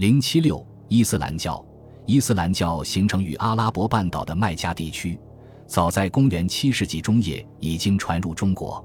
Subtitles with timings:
[0.00, 1.62] 零七六伊斯兰教，
[2.06, 5.20] 伊斯兰教形成于阿拉伯半岛的麦加地区，
[5.66, 8.82] 早在公元七世纪中叶已经传入中国。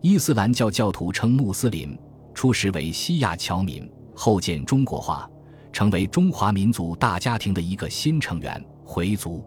[0.00, 1.94] 伊斯兰教教徒称穆斯林，
[2.32, 5.30] 初时为西亚侨民，后渐中国化，
[5.74, 9.44] 成为中华民族大家庭的一个新成员——回族。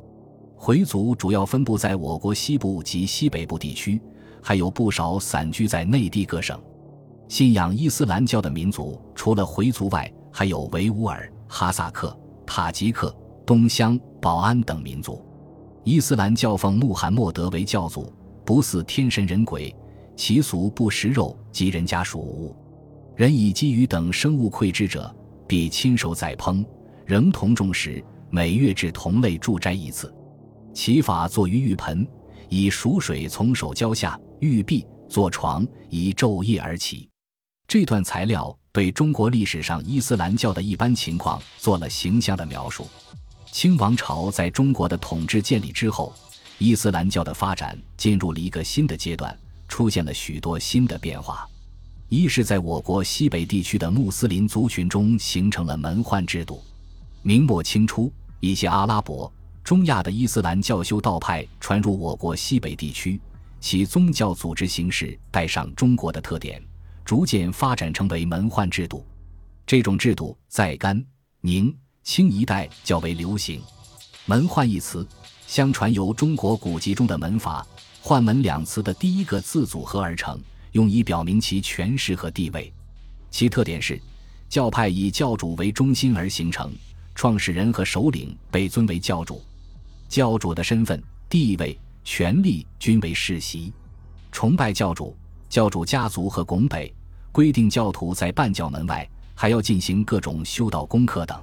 [0.55, 3.99] 回族主要分布在我国西部及西北部地区，
[4.43, 6.61] 还有不少散居在内地各省。
[7.27, 15.23] 信仰伊斯兰教的民族，除了回族外，还有维吾尔、哈萨克、塔吉克、东乡、保安等民族。
[15.83, 18.13] 伊斯兰教奉穆罕默德为教祖，
[18.45, 19.75] 不祀天神人鬼。
[20.15, 22.53] 习俗不食肉及人家属物，
[23.15, 25.15] 人以鲫鱼等生物馈之者，
[25.47, 26.65] 必亲手宰烹，
[27.05, 28.03] 仍同众食。
[28.29, 30.13] 每月至同类住斋一次。
[30.73, 32.05] 其法作于浴盆，
[32.49, 37.09] 以熟水从手浇下，玉璧坐床，以昼夜而起。
[37.69, 42.87] 这段材料对中国历史上伊斯兰教的一般情况做了形象的描述。
[43.51, 46.11] 清王朝在中国的统治建立之后，
[46.57, 49.37] 伊斯兰教的发展进入了一个新的阶段。
[49.67, 51.47] 出现了许多新的变化，
[52.07, 56.63] 一是在我国西北地区的穆斯林族群中形成了门宦制度。
[57.21, 59.31] 明末清初，一些阿拉伯、
[59.63, 63.21] 中亚的伊斯兰教修道派传入我国西北地区，
[63.59, 66.59] 其宗教组织形式带上中国的特点，
[67.09, 69.03] 逐渐发展成为门宦制度。
[69.65, 71.03] 这种制度在甘、
[71.41, 73.59] 宁、清一带较为流行。
[74.27, 75.07] 门宦一词，
[75.47, 77.65] 相传由中国古籍中的门阀。
[78.03, 80.39] 宦门两词的第一个字组合而成，
[80.73, 82.71] 用以表明其权势和地位。
[83.31, 83.99] 其特点是，
[84.47, 86.71] 教派以教主为中心而形成，
[87.15, 89.41] 创始人和首领被尊为教主，
[90.07, 93.73] 教主的身份、地位、权力均为世袭，
[94.31, 95.17] 崇拜教主、
[95.49, 96.93] 教主家族和拱北，
[97.31, 101.37] 规定教徒在半教门外还要进行各种修道功课等。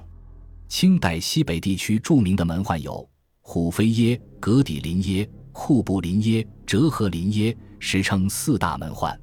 [0.67, 3.07] 清代西北地区著名的门宦有
[3.41, 5.29] 虎飞耶、格底林耶。
[5.59, 9.17] 库布林耶、哲和林耶，实称四大门宦。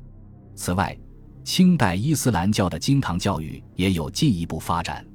[0.57, 0.99] 此外，
[1.45, 5.07] 清代伊斯兰教的经堂教育也有进一步发展。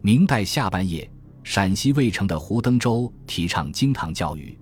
[0.00, 1.08] 明代下半叶，
[1.44, 4.58] 陕西渭城的胡登洲提倡经堂教育，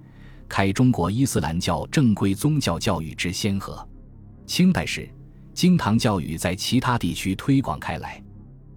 [0.47, 3.89] 开中国伊斯兰教正规宗教教育之先河。
[4.45, 5.09] 清代时，
[5.55, 8.21] 经堂教育在其他地区推广开来，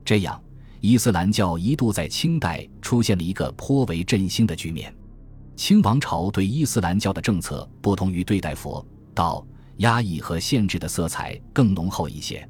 [0.06, 0.40] 这样
[0.80, 4.94] 伊斯兰教一度在清代出现了一个颇为振兴的局面。
[5.56, 8.86] 清王朝对伊斯兰教的政策不同于对待佛
[9.16, 9.44] 道，
[9.78, 12.48] 压抑和限制的色彩更浓厚一些。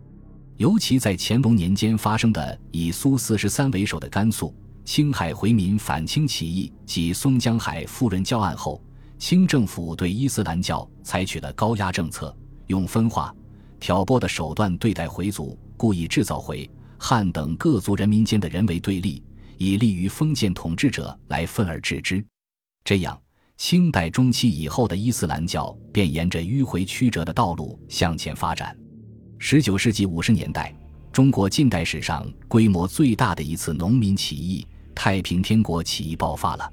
[0.57, 8.83] 尤其在乾隆年间发生的以苏四十三为首的甘肃、青海回民反清起义及松江海富人教案后，
[9.17, 12.35] 清政府对伊斯兰教采取了高压政策，
[12.65, 13.33] 用分化、
[13.79, 19.23] 挑拨的手段对待回族，故意制造回汉等各族人民间的人为对立，
[19.57, 22.23] 以利于封建统治者来分而治之。
[22.83, 23.19] 这样，
[23.57, 28.77] 清代中期以后的伊斯兰教便沿着迂回曲折的道路向前发展。
[29.39, 30.75] 十九世纪五十年代，
[31.11, 36.71] 中国近代史上规模最大的一次农民起义——太平天国起义爆发了。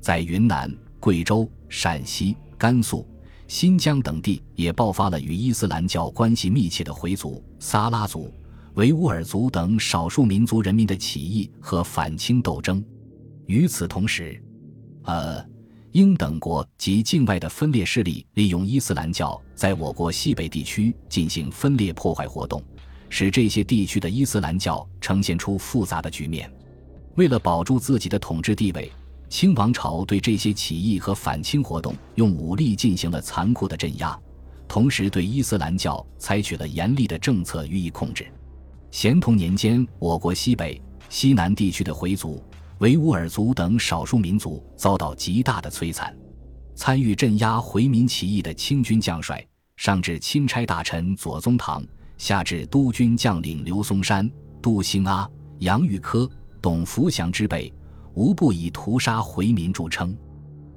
[0.00, 3.06] 在云南、贵州、陕西、甘肃、
[3.48, 8.30] 新疆等地，也爆发了与伊斯兰教关系密切的回族、撒拉族、
[8.74, 12.84] 维吾尔族等少数民族人民的起义和反清斗争。
[13.46, 14.38] 与此同时，
[15.04, 15.42] 呃，
[15.92, 22.62] 英等国及境外的分裂势力利用伊斯兰教在我国西北地区进行分裂破坏活动，
[23.08, 26.52] 使这些地区的伊斯兰教呈现出复杂的局面。
[27.14, 28.92] 为了保住自己的统治地位，
[29.28, 34.18] 清王朝对这些起义和反清活动用武力进行了残酷的镇压，
[34.66, 38.26] 同时对伊斯兰教采取了严厉的政策予以控制。
[38.90, 40.80] 咸同年间，我国西北、
[41.10, 42.42] 西南地区的回族。
[42.78, 46.16] 维吾尔族等少数民族遭到极大的摧残。
[46.76, 49.44] 参与镇压回民起义的清军将帅，
[49.76, 51.84] 上至钦差大臣左宗棠，
[52.18, 54.30] 下至督军将领刘松山、
[54.62, 55.28] 杜兴阿、
[55.58, 56.30] 杨玉科、
[56.62, 57.72] 董福祥之辈，
[58.14, 60.16] 无不以屠杀回民著称。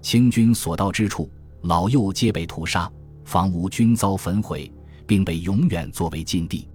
[0.02, 1.30] 清军所到之处，
[1.62, 2.92] 老幼皆被屠杀，
[3.24, 4.72] 房屋均遭焚毁，
[5.06, 6.68] 并被永远作为禁地。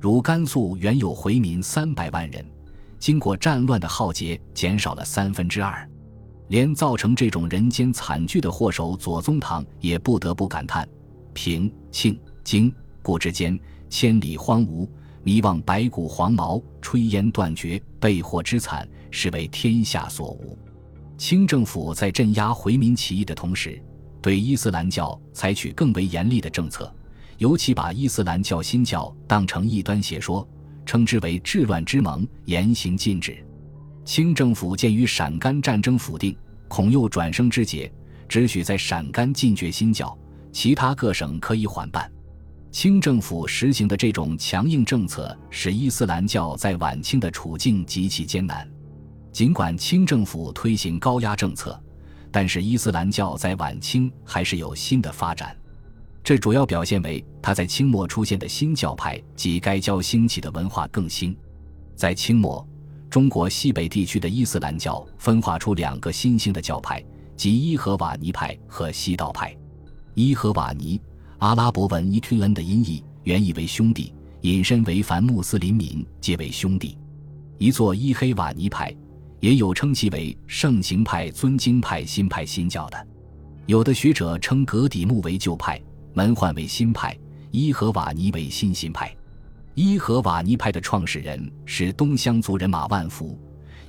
[0.00, 2.44] 如甘肃原有回民三百万人。
[2.98, 5.86] 经过战乱的浩劫，减少了三分之二，
[6.48, 10.88] 连造成这种人间惨剧的祸首左宗棠也不得不感叹：
[11.34, 13.58] 平、庆、京故之间，
[13.90, 14.88] 千里荒芜，
[15.22, 20.58] 迷望白骨黄毛，炊烟断绝，被祸之惨，是为天下所无。
[21.16, 23.80] 清政府在镇压回民起义的同时，
[24.20, 26.92] 对伊斯兰教采取更为严厉的政策，
[27.38, 30.46] 尤其把伊斯兰教新教当成异端邪说。
[30.86, 33.42] 称之为治乱之盟，严刑禁止。
[34.04, 36.36] 清政府鉴于陕甘战争甫定，
[36.68, 37.90] 恐又转生之节，
[38.28, 40.14] 只许在陕甘禁绝新教，
[40.52, 42.12] 其他各省可以缓办。
[42.70, 48.68] 清政府实行的这种强硬政策，使伊斯兰教在晚清的处境极其艰难。
[49.34, 51.76] 尽管清政府推行高压政策，
[52.30, 55.56] 但是伊斯兰教在晚清还是有新的发展。
[56.22, 61.36] 这主要表现为他在清末出现的新教派及该教兴起的文化更新。
[61.96, 62.64] 在清末，
[63.10, 67.04] 中国西北地区的伊斯兰教分化出两个新兴的教派，
[67.36, 69.52] 即伊和瓦尼派和西道派。
[70.14, 71.00] 伊和瓦尼。
[71.38, 76.96] 阿拉伯文伊吞恩的音译原意为兄弟，引申为凡穆斯林民皆为兄弟。
[77.58, 78.94] 一座伊黑瓦尼派，
[79.44, 83.06] 也有称其为圣行派、尊经派、新派、新教的。
[83.66, 85.78] 有的学者称格底木为旧派，
[86.14, 87.14] 门焕为新派，
[87.50, 89.14] 伊和瓦尼为新新派。
[89.74, 93.38] 伊和瓦尼派的创始人是东乡族人马万福，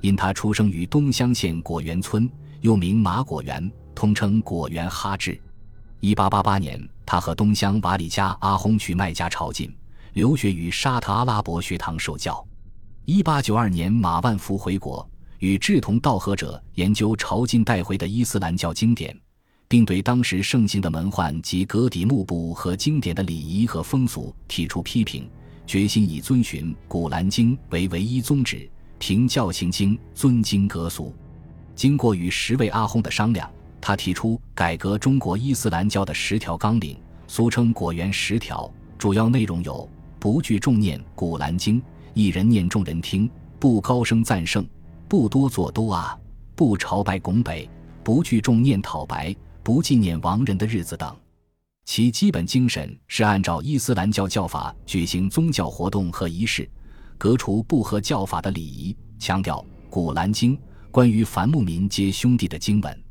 [0.01, 2.29] 因他出生于东乡县果园村，
[2.59, 5.39] 又名马果园，通称果园哈智。
[6.01, 6.77] 一八八八年。
[7.05, 9.71] 他和东乡瓦里加阿訇去麦加朝觐，
[10.13, 12.45] 留学于沙特阿拉伯学堂受教。
[13.05, 15.07] 一八九二年，马万福回国，
[15.39, 19.17] 与志同道合者研究朝觐带回的伊斯兰教经典，
[19.67, 25.29] 并对当时盛行的门宦及格底木部和经典的礼仪和风俗提出批评，
[25.67, 31.13] 决心以遵循《古兰经》为唯一宗旨，凭教行经，尊经格俗。
[31.75, 33.49] 经过与十位阿訇的商量。
[33.81, 36.97] 他提出改革中国伊斯兰教的十条纲领，
[37.27, 38.67] 俗称“果园十条”，
[38.97, 41.79] 主要内容有：不聚众念《古兰经》，
[42.15, 43.29] 一人念众人听；
[43.59, 44.65] 不高声赞圣，
[45.07, 46.19] 不多做多啊；
[46.55, 47.69] 不朝拜拱北，
[48.03, 51.15] 不聚众念讨白，不纪念亡人的日子等。
[51.85, 56.67] 其基本精神是按照伊斯兰教教法举行宗教活动和仪式，
[57.17, 60.57] 革除不合教法的礼仪，强调《古兰经》
[60.89, 63.03] 关于凡牧民皆兄弟的经文。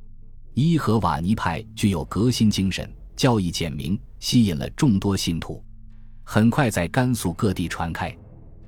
[0.54, 5.62] 伊和瓦尼派具有革新精神，教义简明，吸引了众多信徒，
[6.24, 8.16] 很快在甘肃各地传开。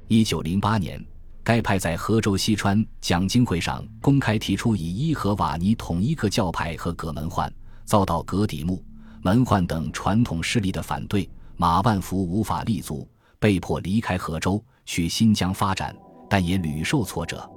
[0.06, 1.04] 一九零八年，
[1.46, 7.48] 该派在河州西川讲经会上公开提出以伊和瓦尼统一各教派和葛门焕，
[7.84, 8.82] 遭到葛底木、
[9.22, 13.08] 门焕等传统势力的反对，马万福无法立足，
[13.38, 15.94] 被迫离开河州去新疆发展，
[16.28, 17.48] 但也屡受挫折。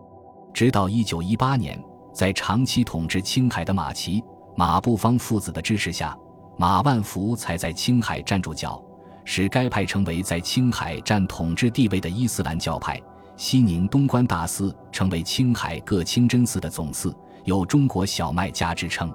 [0.54, 1.84] 直到一九一八年。
[2.12, 4.22] 在长期统治青海的马齐、
[4.56, 6.18] 马步芳父子的支持下，
[6.58, 8.84] 马万福才在青海站住脚，
[9.24, 13.02] 使该派成为在青海占统治地位的伊斯兰教派。
[13.40, 17.16] 西宁东关大寺成为青海各清真寺的总寺，
[17.46, 19.10] 有“中国小麦家”之称。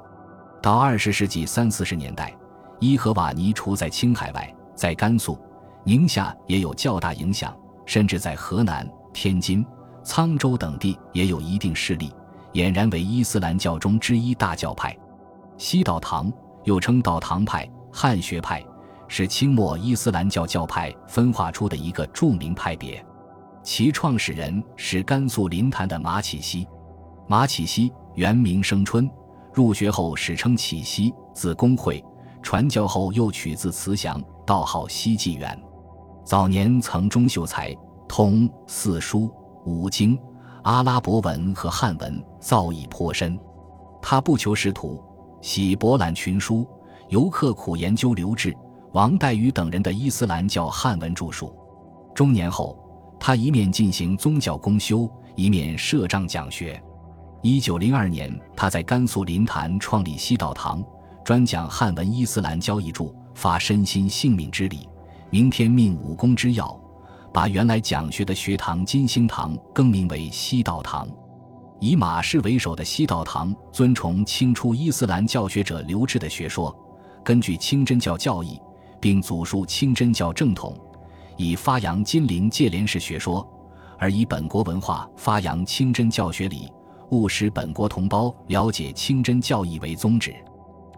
[0.62, 2.34] 到二十世纪三四十年代，
[2.80, 5.38] 伊和瓦尼除在青海外，在甘肃、
[5.84, 7.54] 宁夏也有较大影响，
[7.84, 9.62] 甚至在河南、天津、
[10.02, 12.10] 沧州等地也有一定势力。
[12.54, 14.96] 俨然为伊斯兰教中之一大教派，
[15.58, 16.32] 西道堂
[16.62, 18.64] 又称道堂派、汉学派，
[19.06, 23.04] 是清末伊斯兰教教派分化出的一个著名派别。
[23.64, 26.68] 其创始人是甘肃临潭的马启西。
[27.26, 29.10] 马启西原名生春，
[29.54, 32.04] 入学后史称启西，字公会，
[32.42, 35.58] 传教后又取字慈祥，道号西纪元。
[36.24, 37.74] 早年曾中秀才，
[38.06, 39.32] 通四书
[39.64, 40.16] 五经。
[40.64, 43.38] 阿拉伯文和汉文造诣颇深，
[44.00, 45.02] 他不求仕途，
[45.40, 46.66] 喜博览群书，
[47.08, 48.54] 尤刻苦研究刘志、
[48.92, 51.54] 王岱宇等人的伊斯兰教汉文著述。
[52.14, 52.78] 中年后，
[53.18, 56.82] 他一面进行宗教公修，一面设帐讲学。
[57.42, 60.82] 一九零二年，他在甘肃临潭创立西道堂，
[61.24, 64.88] 专讲汉文伊斯兰教义著，发身心性命之理，
[65.30, 66.80] 明天命武功之要。
[67.32, 71.08] 把原来讲学的学堂金星堂更名为西道堂，
[71.80, 76.72] 以马氏为首的西道堂尊崇清初伊斯兰教学者刘志的学说，
[77.24, 78.60] 根据清真教教义，
[79.00, 80.78] 并祖述清真教正统，
[81.36, 83.46] 以发扬金陵戒廉式学说，
[83.98, 86.70] 而以本国文化发扬清真教学理，
[87.10, 90.34] 务使本国同胞了解清真教义为宗旨。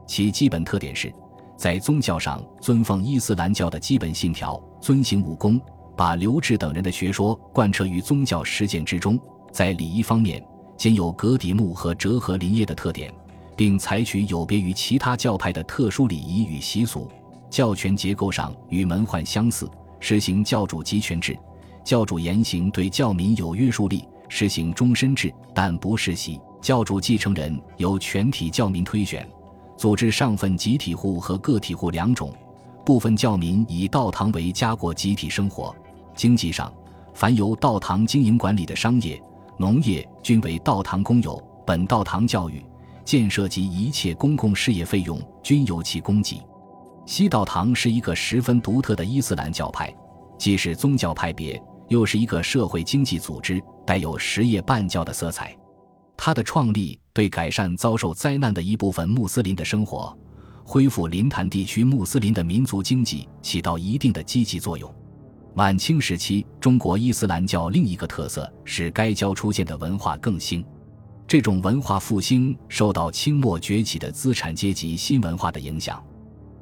[0.07, 1.13] 其基本特点是，
[1.57, 5.61] 在宗教上尊奉伊斯兰教的基本信条，遵行武功。
[5.97, 9.19] 把刘志等人的学说贯彻于宗教实践之中，
[9.51, 10.45] 在礼仪方面
[10.77, 13.11] 兼有格底木和哲合林业的特点，
[13.57, 17.11] 并采取有别于其他教派的特殊礼仪与习俗。
[17.49, 19.67] 教权结构上与门宦相似，
[20.01, 21.39] 实行教主集权制，
[21.85, 26.41] 教主言行对教民有约束力，实行终身制，但不世袭。
[26.61, 29.29] 教主继承人由全体教民推选，
[29.77, 32.33] 组织上分集体户和个体户两种，
[32.85, 35.75] 部分教民以道堂为家过集体生活。
[36.15, 36.73] 经济上，
[37.15, 39.21] 凡由道堂经营管理的商业、
[39.59, 41.41] 农业，均为道堂公有。
[41.67, 42.65] 本道堂教育、
[43.05, 46.41] 建设及一切公共事业费用均由其供给。
[47.07, 49.95] 西道堂是一个十分独特的伊斯兰教派，
[50.37, 55.57] 既是宗教派别，又是一个社会经济组织，带有实业半教的色彩。
[56.17, 60.19] 它的创立对改善遭受灾难的一部分穆斯林的生活，
[60.65, 64.93] 恢复临潭地区穆斯林的民族经济起到一定的积极作用。
[65.55, 70.65] 晚清时期，中国伊斯兰教另一个特色是该教出现的文化更新。
[71.29, 76.03] 这种文化复兴受到清末崛起的资产阶级新文化的影响。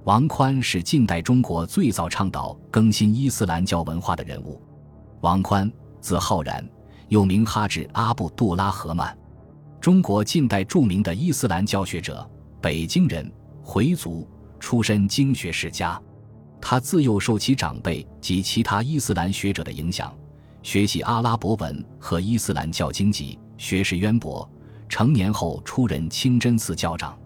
[0.04, 4.60] 王宽是近代中国最早倡导更新伊斯兰教文化的人物。
[5.22, 6.62] 王宽，字浩然，
[7.08, 9.16] 又名哈志阿布杜拉赫曼，
[9.80, 12.28] 中国近代著名的伊斯兰教学者，
[12.60, 13.32] 北京人，
[13.62, 14.28] 回族，
[14.60, 15.98] 出身经学世家。
[16.60, 20.14] 他自幼受其长辈及其他伊斯兰学者的影响，
[20.62, 24.46] 学习阿拉伯文和伊斯兰教经籍，学识渊博。
[24.86, 27.18] 成年后出任清真寺教长。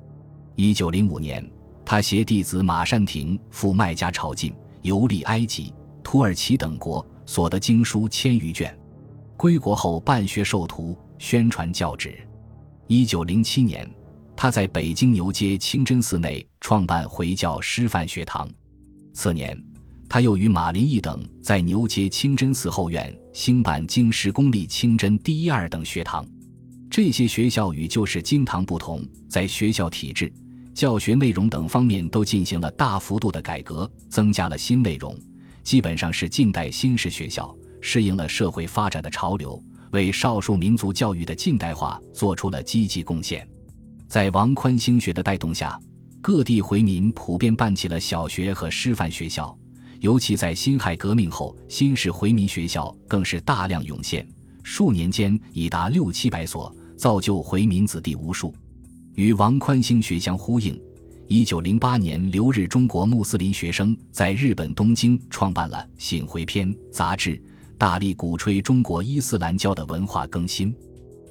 [0.55, 1.45] 一九零五年，
[1.91, 4.53] 他携弟子马善庭赴麦加朝觐，
[4.83, 8.79] 游历埃及、土耳其等国，所得经书千余卷。
[9.39, 12.15] 归国后办学授徒，宣传教旨。
[12.89, 13.89] 一九零七年，
[14.37, 18.47] 他在北京牛街清真寺内创办回教师范学堂。
[19.15, 19.59] 次年，
[20.11, 26.23] 他又与马林义等在牛街清真寺后院兴办经十公立清真第一二等学堂。
[26.91, 30.31] 这些学校与旧式经堂不同，在学校体制、
[30.79, 35.13] 教学内容等方面都进行了大幅度的改革，增加了新内容，
[35.65, 43.45] 基本上是近代新式学校，适应了社会发展的潮流，为少数民族教育的近代化做出了积极贡献。
[44.07, 45.77] 在王宽兴学的带动下，
[46.23, 49.59] 各地回民普遍办起了小学和师范学校，
[49.99, 54.25] 尤其在辛亥革命后，新式回民学校更是大量涌现。
[54.63, 58.55] 数年间已达六七百所，造就回民子弟无数。
[59.19, 60.81] 与王宽兴学相呼应，
[61.27, 67.43] 一九零八年留日中国穆斯林学生在日本东京创办了《醒回篇》杂志，
[67.77, 70.73] 大力鼓吹中国伊斯兰教的文化更新。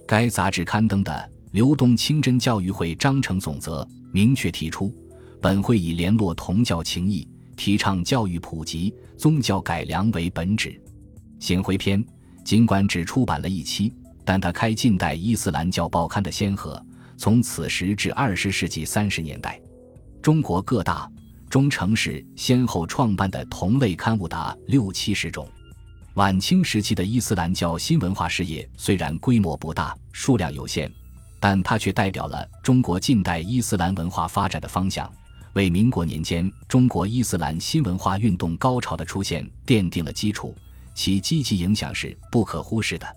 [0.05, 1.13] 该杂志刊登的
[1.51, 4.93] 《流动清真教育会章程总则》明确提出，
[5.39, 7.25] 本会以联络同教情谊、
[7.55, 10.71] 提倡教育普及、宗教改良为本旨。
[11.39, 12.03] 《醒回篇》。
[12.43, 13.93] 尽管只出版了一期，
[14.25, 16.81] 但他开近代伊斯兰教报刊的先河，
[17.17, 19.59] 从此时至二十世纪三十年代，
[20.21, 21.11] 中国各大
[21.49, 25.49] 中城市先后创办的同类刊物达六七十种。
[26.13, 30.91] 晚清时期的伊斯兰教新文化事业虽然规模不大，数量有限，
[31.39, 35.11] 但它却代表了中国近代伊斯兰文化发展的方向，
[35.53, 40.55] 为民国年间中国伊斯兰新文化运动高潮的出现奠定了基础。
[40.93, 43.07] 其积极影响是不可忽视的。